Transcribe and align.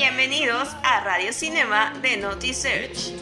Bienvenidos 0.00 0.74
a 0.82 1.04
Radio 1.04 1.30
Cinema 1.30 1.92
de 2.00 2.16
Naughty 2.16 2.54
Search. 2.54 3.12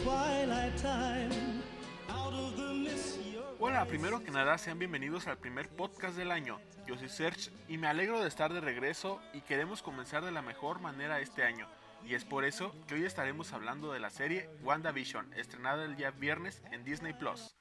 Hola, 3.59 3.83
primero 3.83 4.23
que 4.23 4.31
nada, 4.31 4.57
sean 4.57 4.79
bienvenidos 4.79 5.27
al 5.27 5.37
primer 5.37 5.67
podcast 5.67 6.15
del 6.15 6.31
año. 6.31 6.57
Yo 6.87 6.97
soy 6.97 7.09
Serge 7.09 7.51
y 7.67 7.77
me 7.77 7.87
alegro 7.87 8.21
de 8.21 8.29
estar 8.29 8.53
de 8.53 8.61
regreso 8.61 9.19
y 9.33 9.41
queremos 9.41 9.81
comenzar 9.81 10.23
de 10.23 10.31
la 10.31 10.41
mejor 10.41 10.79
manera 10.79 11.19
este 11.19 11.43
año. 11.43 11.67
Y 12.07 12.15
es 12.15 12.23
por 12.23 12.45
eso 12.45 12.73
que 12.87 12.95
hoy 12.95 13.03
estaremos 13.03 13.51
hablando 13.51 13.91
de 13.91 13.99
la 13.99 14.09
serie 14.09 14.49
WandaVision, 14.63 15.33
estrenada 15.33 15.83
el 15.83 15.97
día 15.97 16.11
viernes 16.11 16.63
en 16.71 16.85
Disney 16.85 17.11
Plus. 17.11 17.57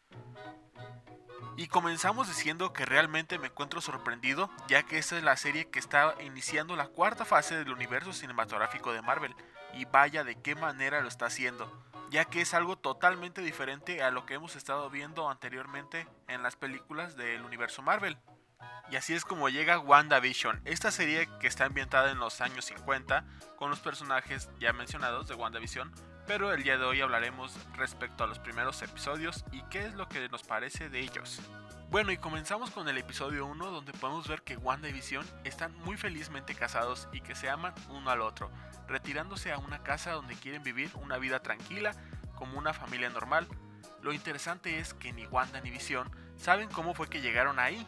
Y 1.57 1.69
comenzamos 1.69 2.29
diciendo 2.29 2.73
que 2.73 2.87
realmente 2.87 3.39
me 3.39 3.49
encuentro 3.49 3.81
sorprendido, 3.81 4.51
ya 4.69 4.85
que 4.85 4.99
esta 4.99 5.19
es 5.19 5.25
la 5.25 5.37
serie 5.37 5.69
que 5.69 5.79
está 5.79 6.15
iniciando 6.21 6.77
la 6.77 6.87
cuarta 6.87 7.25
fase 7.25 7.57
del 7.57 7.73
universo 7.73 8.13
cinematográfico 8.13 8.93
de 8.93 9.03
Marvel, 9.03 9.35
y 9.75 9.85
vaya 9.85 10.25
de 10.25 10.41
qué 10.41 10.55
manera 10.55 11.01
lo 11.01 11.09
está 11.09 11.27
haciendo, 11.27 11.71
ya 12.11 12.25
que 12.25 12.41
es 12.41 12.55
algo 12.55 12.77
totalmente 12.77 13.43
diferente 13.43 14.03
a 14.03 14.11
lo 14.11 14.25
que 14.25 14.35
hemos 14.35 14.57
estado 14.57 14.89
viendo 14.91 15.29
anteriormente 15.29 16.07
en 16.29 16.43
las 16.43 16.57
películas 16.57 17.17
del 17.17 17.43
universo 17.43 17.83
Marvel. 17.83 18.19
Y 18.91 18.97
así 18.97 19.15
es 19.15 19.25
como 19.25 19.51
llega 19.51 19.79
WandaVision, 19.79 20.63
esta 20.65 20.91
serie 20.91 21.29
que 21.41 21.47
está 21.47 21.67
ambientada 21.67 22.11
en 22.11 22.19
los 22.19 22.41
años 22.41 22.65
50, 22.65 23.25
con 23.57 23.69
los 23.69 23.81
personajes 23.81 24.49
ya 24.59 24.73
mencionados 24.73 25.29
de 25.29 25.35
WandaVision, 25.35 25.93
pero 26.29 26.53
el 26.53 26.63
día 26.63 26.77
de 26.77 26.85
hoy 26.85 27.01
hablaremos 27.01 27.57
respecto 27.75 28.23
a 28.23 28.27
los 28.27 28.39
primeros 28.39 28.83
episodios 28.83 29.47
y 29.51 29.63
qué 29.71 29.87
es 29.87 29.95
lo 29.95 30.11
que 30.11 30.29
nos 30.29 30.43
parece 30.43 30.91
de 30.91 31.01
ellos. 31.01 31.41
Bueno, 31.89 32.13
y 32.13 32.19
comenzamos 32.19 32.71
con 32.71 32.87
el 32.87 32.99
episodio 32.99 33.47
1 33.47 33.71
donde 33.71 33.95
podemos 33.95 34.29
ver 34.29 34.43
que 34.43 34.59
Wanda 34.59 34.91
y 34.91 34.93
Vision 34.93 35.27
están 35.45 35.75
muy 35.79 35.97
felizmente 35.97 36.55
casados 36.55 37.09
y 37.15 37.23
que 37.23 37.35
se 37.35 37.49
aman 37.49 37.73
uno 37.89 38.11
al 38.11 38.21
otro, 38.21 38.51
retirándose 38.87 39.53
a 39.53 39.59
una 39.59 39.83
casa 39.83 40.13
donde 40.13 40.35
quieren 40.35 40.63
vivir 40.63 40.91
una 40.97 41.17
vida 41.17 41.41
tranquila 41.41 41.95
como 42.35 42.59
una 42.59 42.75
familia 42.75 43.09
normal. 43.09 43.49
Lo 44.03 44.13
interesante 44.13 44.79
es 44.79 44.93
que 44.93 45.15
ni 45.15 45.27
Wanda 45.29 45.63
ni 45.63 45.71
Vision 45.71 46.11
saben 46.37 46.69
cómo 46.69 46.93
fue 46.93 47.09
que 47.09 47.23
llegaron 47.23 47.59
ahí 47.59 47.87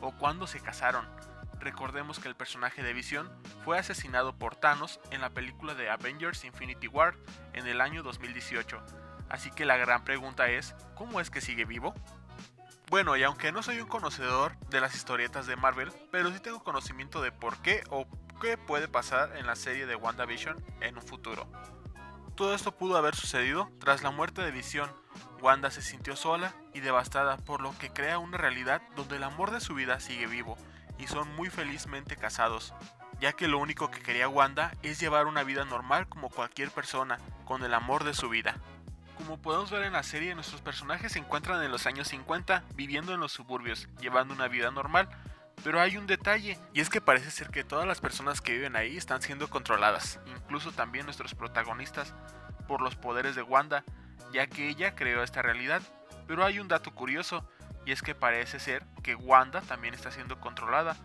o 0.00 0.12
cuándo 0.12 0.46
se 0.46 0.60
casaron 0.60 1.06
Recordemos 1.62 2.18
que 2.18 2.26
el 2.26 2.34
personaje 2.34 2.82
de 2.82 2.92
Visión 2.92 3.30
fue 3.64 3.78
asesinado 3.78 4.36
por 4.36 4.56
Thanos 4.56 4.98
en 5.12 5.20
la 5.20 5.30
película 5.30 5.76
de 5.76 5.90
Avengers 5.90 6.44
Infinity 6.44 6.88
War 6.88 7.14
en 7.52 7.68
el 7.68 7.80
año 7.80 8.02
2018. 8.02 8.82
Así 9.28 9.52
que 9.52 9.64
la 9.64 9.76
gran 9.76 10.02
pregunta 10.02 10.48
es, 10.48 10.74
¿cómo 10.96 11.20
es 11.20 11.30
que 11.30 11.40
sigue 11.40 11.64
vivo? 11.64 11.94
Bueno, 12.90 13.16
y 13.16 13.22
aunque 13.22 13.52
no 13.52 13.62
soy 13.62 13.80
un 13.80 13.86
conocedor 13.86 14.58
de 14.70 14.80
las 14.80 14.96
historietas 14.96 15.46
de 15.46 15.54
Marvel, 15.54 15.92
pero 16.10 16.32
sí 16.32 16.40
tengo 16.40 16.64
conocimiento 16.64 17.22
de 17.22 17.30
por 17.30 17.56
qué 17.58 17.84
o 17.90 18.08
qué 18.40 18.58
puede 18.58 18.88
pasar 18.88 19.36
en 19.36 19.46
la 19.46 19.54
serie 19.54 19.86
de 19.86 19.94
WandaVision 19.94 20.62
en 20.80 20.96
un 20.96 21.02
futuro. 21.02 21.46
Todo 22.34 22.56
esto 22.56 22.76
pudo 22.76 22.96
haber 22.96 23.14
sucedido 23.14 23.70
tras 23.78 24.02
la 24.02 24.10
muerte 24.10 24.42
de 24.42 24.50
Visión. 24.50 24.90
Wanda 25.40 25.70
se 25.70 25.80
sintió 25.80 26.16
sola 26.16 26.54
y 26.74 26.80
devastada, 26.80 27.36
por 27.36 27.60
lo 27.60 27.76
que 27.78 27.90
crea 27.90 28.18
una 28.18 28.36
realidad 28.36 28.82
donde 28.96 29.16
el 29.16 29.22
amor 29.22 29.52
de 29.52 29.60
su 29.60 29.74
vida 29.74 30.00
sigue 30.00 30.26
vivo 30.26 30.58
y 31.02 31.08
son 31.08 31.34
muy 31.34 31.50
felizmente 31.50 32.16
casados, 32.16 32.72
ya 33.20 33.32
que 33.32 33.48
lo 33.48 33.58
único 33.58 33.90
que 33.90 34.00
quería 34.00 34.28
Wanda 34.28 34.72
es 34.82 35.00
llevar 35.00 35.26
una 35.26 35.42
vida 35.42 35.64
normal 35.64 36.08
como 36.08 36.30
cualquier 36.30 36.70
persona, 36.70 37.18
con 37.44 37.64
el 37.64 37.74
amor 37.74 38.04
de 38.04 38.14
su 38.14 38.28
vida. 38.28 38.54
Como 39.16 39.36
podemos 39.42 39.70
ver 39.72 39.82
en 39.82 39.94
la 39.94 40.04
serie, 40.04 40.34
nuestros 40.34 40.60
personajes 40.60 41.12
se 41.12 41.18
encuentran 41.18 41.62
en 41.62 41.72
los 41.72 41.86
años 41.86 42.08
50, 42.08 42.62
viviendo 42.74 43.12
en 43.12 43.20
los 43.20 43.32
suburbios, 43.32 43.88
llevando 44.00 44.32
una 44.32 44.46
vida 44.46 44.70
normal, 44.70 45.08
pero 45.64 45.80
hay 45.80 45.96
un 45.96 46.06
detalle, 46.06 46.56
y 46.72 46.80
es 46.80 46.88
que 46.88 47.00
parece 47.00 47.32
ser 47.32 47.50
que 47.50 47.64
todas 47.64 47.86
las 47.86 48.00
personas 48.00 48.40
que 48.40 48.52
viven 48.52 48.76
ahí 48.76 48.96
están 48.96 49.22
siendo 49.22 49.50
controladas, 49.50 50.20
incluso 50.26 50.70
también 50.70 51.06
nuestros 51.06 51.34
protagonistas, 51.34 52.14
por 52.68 52.80
los 52.80 52.94
poderes 52.94 53.34
de 53.34 53.42
Wanda, 53.42 53.84
ya 54.32 54.46
que 54.46 54.68
ella 54.68 54.94
creó 54.94 55.22
esta 55.22 55.42
realidad. 55.42 55.82
Pero 56.26 56.44
hay 56.44 56.60
un 56.60 56.68
dato 56.68 56.94
curioso, 56.94 57.46
y 57.84 57.92
es 57.92 58.02
que 58.02 58.14
parece 58.14 58.60
ser 58.60 58.84
que 59.02 59.14
Wanda 59.14 59.60
también 59.60 59.94
está 59.94 60.10
siendo 60.10 60.40
controlada, 60.40 60.96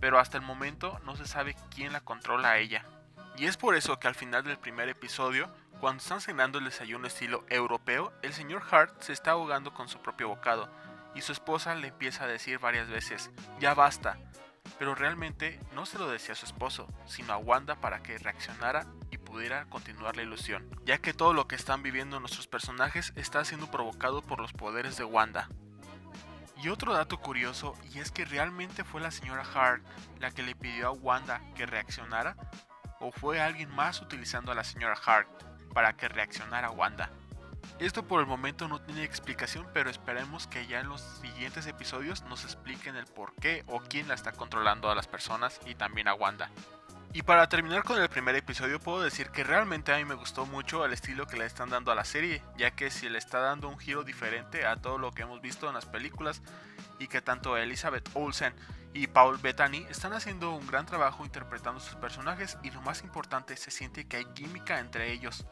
pero 0.00 0.18
hasta 0.18 0.36
el 0.36 0.42
momento 0.42 1.00
no 1.04 1.16
se 1.16 1.26
sabe 1.26 1.56
quién 1.74 1.92
la 1.92 2.00
controla 2.00 2.50
a 2.50 2.58
ella. 2.58 2.84
Y 3.36 3.46
es 3.46 3.56
por 3.56 3.74
eso 3.74 3.98
que 3.98 4.08
al 4.08 4.14
final 4.14 4.44
del 4.44 4.58
primer 4.58 4.88
episodio, 4.88 5.48
cuando 5.80 6.02
están 6.02 6.20
cenando 6.20 6.58
el 6.58 6.64
desayuno 6.64 7.06
estilo 7.06 7.44
europeo, 7.48 8.12
el 8.22 8.32
señor 8.32 8.62
Hart 8.70 9.02
se 9.02 9.12
está 9.12 9.32
ahogando 9.32 9.74
con 9.74 9.88
su 9.88 9.98
propio 10.00 10.28
bocado, 10.28 10.68
y 11.14 11.22
su 11.22 11.32
esposa 11.32 11.74
le 11.74 11.88
empieza 11.88 12.24
a 12.24 12.28
decir 12.28 12.58
varias 12.58 12.88
veces, 12.88 13.30
ya 13.58 13.74
basta, 13.74 14.18
pero 14.78 14.94
realmente 14.94 15.60
no 15.74 15.86
se 15.86 15.98
lo 15.98 16.08
decía 16.10 16.32
a 16.32 16.36
su 16.36 16.44
esposo, 16.44 16.86
sino 17.06 17.32
a 17.32 17.38
Wanda 17.38 17.76
para 17.76 18.02
que 18.02 18.18
reaccionara 18.18 18.86
y 19.10 19.18
pudiera 19.18 19.64
continuar 19.66 20.16
la 20.16 20.22
ilusión, 20.22 20.68
ya 20.84 20.98
que 20.98 21.14
todo 21.14 21.32
lo 21.32 21.48
que 21.48 21.56
están 21.56 21.82
viviendo 21.82 22.20
nuestros 22.20 22.46
personajes 22.46 23.12
está 23.16 23.44
siendo 23.44 23.70
provocado 23.70 24.22
por 24.22 24.40
los 24.40 24.52
poderes 24.52 24.96
de 24.96 25.04
Wanda. 25.04 25.48
Y 26.62 26.68
otro 26.68 26.94
dato 26.94 27.18
curioso, 27.18 27.74
y 27.92 27.98
es 27.98 28.10
que 28.10 28.24
realmente 28.24 28.84
fue 28.84 29.00
la 29.00 29.10
señora 29.10 29.44
Hart 29.54 29.82
la 30.20 30.30
que 30.30 30.42
le 30.42 30.54
pidió 30.54 30.88
a 30.88 30.92
Wanda 30.92 31.40
que 31.54 31.66
reaccionara, 31.66 32.36
o 33.00 33.12
fue 33.12 33.40
alguien 33.40 33.70
más 33.74 34.00
utilizando 34.00 34.52
a 34.52 34.54
la 34.54 34.64
señora 34.64 34.98
Hart 35.04 35.28
para 35.74 35.96
que 35.96 36.08
reaccionara 36.08 36.68
a 36.68 36.70
Wanda. 36.70 37.10
Esto 37.78 38.06
por 38.06 38.20
el 38.20 38.26
momento 38.26 38.68
no 38.68 38.80
tiene 38.80 39.04
explicación, 39.04 39.66
pero 39.74 39.90
esperemos 39.90 40.46
que 40.46 40.66
ya 40.66 40.80
en 40.80 40.88
los 40.88 41.02
siguientes 41.02 41.66
episodios 41.66 42.22
nos 42.22 42.44
expliquen 42.44 42.96
el 42.96 43.06
por 43.06 43.34
qué 43.34 43.64
o 43.66 43.80
quién 43.80 44.08
la 44.08 44.14
está 44.14 44.32
controlando 44.32 44.90
a 44.90 44.94
las 44.94 45.06
personas 45.06 45.60
y 45.66 45.74
también 45.74 46.08
a 46.08 46.14
Wanda. 46.14 46.50
Y 47.16 47.22
para 47.22 47.48
terminar 47.48 47.82
con 47.82 47.98
el 47.98 48.10
primer 48.10 48.36
episodio 48.36 48.78
puedo 48.78 49.00
decir 49.00 49.30
que 49.30 49.42
realmente 49.42 49.90
a 49.90 49.96
mí 49.96 50.04
me 50.04 50.16
gustó 50.16 50.44
mucho 50.44 50.84
el 50.84 50.92
estilo 50.92 51.26
que 51.26 51.38
le 51.38 51.46
están 51.46 51.70
dando 51.70 51.90
a 51.90 51.94
la 51.94 52.04
serie, 52.04 52.42
ya 52.58 52.72
que 52.72 52.90
si 52.90 53.08
le 53.08 53.16
está 53.16 53.38
dando 53.38 53.70
un 53.70 53.78
giro 53.78 54.04
diferente 54.04 54.66
a 54.66 54.76
todo 54.76 54.98
lo 54.98 55.12
que 55.12 55.22
hemos 55.22 55.40
visto 55.40 55.66
en 55.66 55.72
las 55.72 55.86
películas 55.86 56.42
y 56.98 57.06
que 57.08 57.22
tanto 57.22 57.56
Elizabeth 57.56 58.06
Olsen 58.12 58.52
y 58.92 59.06
Paul 59.06 59.38
Bettany 59.38 59.86
están 59.88 60.12
haciendo 60.12 60.50
un 60.50 60.66
gran 60.66 60.84
trabajo 60.84 61.24
interpretando 61.24 61.80
sus 61.80 61.94
personajes 61.94 62.58
y 62.62 62.70
lo 62.70 62.82
más 62.82 63.02
importante 63.02 63.56
se 63.56 63.70
siente 63.70 64.06
que 64.06 64.18
hay 64.18 64.26
química 64.34 64.78
entre 64.78 65.10
ellos. 65.10 65.46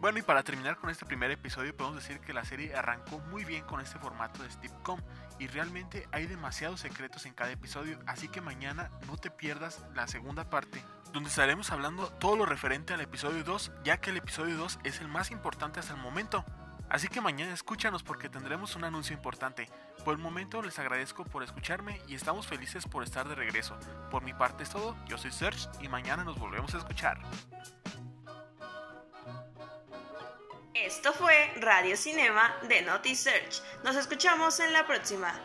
Bueno, 0.00 0.20
y 0.20 0.22
para 0.22 0.44
terminar 0.44 0.76
con 0.76 0.90
este 0.90 1.04
primer 1.04 1.32
episodio, 1.32 1.76
podemos 1.76 2.00
decir 2.00 2.20
que 2.20 2.32
la 2.32 2.44
serie 2.44 2.72
arrancó 2.72 3.18
muy 3.18 3.44
bien 3.44 3.64
con 3.64 3.80
este 3.80 3.98
formato 3.98 4.44
de 4.44 4.50
Steve-Com 4.50 5.00
y 5.40 5.48
realmente 5.48 6.08
hay 6.12 6.28
demasiados 6.28 6.78
secretos 6.78 7.26
en 7.26 7.34
cada 7.34 7.50
episodio, 7.50 7.98
así 8.06 8.28
que 8.28 8.40
mañana 8.40 8.92
no 9.08 9.16
te 9.16 9.28
pierdas 9.28 9.84
la 9.96 10.06
segunda 10.06 10.48
parte, 10.48 10.84
donde 11.12 11.30
estaremos 11.30 11.72
hablando 11.72 12.10
todo 12.10 12.36
lo 12.36 12.46
referente 12.46 12.94
al 12.94 13.00
episodio 13.00 13.42
2, 13.42 13.72
ya 13.82 13.96
que 13.96 14.10
el 14.10 14.18
episodio 14.18 14.56
2 14.56 14.78
es 14.84 15.00
el 15.00 15.08
más 15.08 15.32
importante 15.32 15.80
hasta 15.80 15.94
el 15.94 16.00
momento. 16.00 16.44
Así 16.88 17.08
que 17.08 17.20
mañana 17.20 17.52
escúchanos 17.52 18.04
porque 18.04 18.28
tendremos 18.28 18.76
un 18.76 18.84
anuncio 18.84 19.16
importante. 19.16 19.68
Por 20.04 20.14
el 20.14 20.22
momento 20.22 20.62
les 20.62 20.78
agradezco 20.78 21.24
por 21.24 21.42
escucharme 21.42 22.00
y 22.06 22.14
estamos 22.14 22.46
felices 22.46 22.86
por 22.86 23.02
estar 23.02 23.28
de 23.28 23.34
regreso. 23.34 23.76
Por 24.12 24.22
mi 24.22 24.32
parte 24.32 24.62
es 24.62 24.70
todo, 24.70 24.96
yo 25.06 25.18
soy 25.18 25.32
Serge 25.32 25.68
y 25.80 25.88
mañana 25.88 26.22
nos 26.22 26.38
volvemos 26.38 26.72
a 26.74 26.78
escuchar. 26.78 27.20
Esto 30.88 31.12
fue 31.12 31.52
Radio 31.56 31.98
Cinema 31.98 32.56
de 32.62 32.80
Naughty 32.80 33.14
Search. 33.14 33.60
Nos 33.84 33.94
escuchamos 33.94 34.58
en 34.58 34.72
la 34.72 34.86
próxima. 34.86 35.38